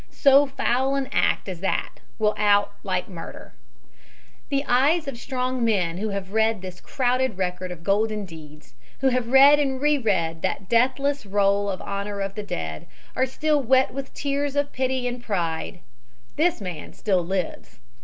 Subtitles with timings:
[0.09, 3.53] So foul an act as that will out like murder.
[4.49, 9.09] The eyes of strong men who have read this crowded record of golden deeds, who
[9.09, 13.61] have read and re read that deathless roll of honor of the dead, are still
[13.61, 15.81] wet with tears of pity and of pride.
[16.35, 17.77] This man still lives.